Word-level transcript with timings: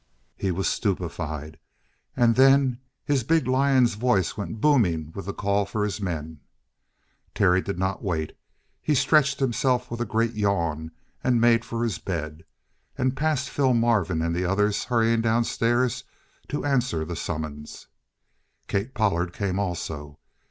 He 0.35 0.49
was 0.49 0.67
stupefied, 0.67 1.59
and 2.17 2.35
then 2.35 2.79
his 3.05 3.23
big 3.23 3.45
lion's 3.45 3.93
voice 3.93 4.35
went 4.35 4.59
booming 4.59 5.11
with 5.13 5.27
the 5.27 5.31
call 5.33 5.63
for 5.65 5.83
his 5.83 6.01
men. 6.01 6.39
Terry 7.35 7.61
did 7.61 7.77
not 7.77 8.01
wait; 8.01 8.35
he 8.81 8.95
stretched 8.95 9.39
himself 9.39 9.91
with 9.91 9.99
a 10.01 10.05
great 10.05 10.33
yawn 10.33 10.89
and 11.23 11.39
made 11.39 11.63
for 11.63 11.83
his 11.83 11.99
bed, 11.99 12.45
and 12.97 13.15
passed 13.15 13.51
Phil 13.51 13.75
Marvin 13.75 14.23
and 14.23 14.35
the 14.35 14.43
others 14.43 14.85
hurrying 14.85 15.21
downstairs 15.21 16.03
to 16.47 16.65
answer 16.65 17.05
the 17.05 17.15
summons. 17.15 17.85
Kate 18.65 18.95
Pollard 18.95 19.33
came 19.33 19.59
also. 19.59 20.17